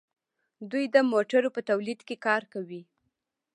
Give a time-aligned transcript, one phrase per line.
[0.71, 2.81] دوی د موټرو په تولید کې کار کوي.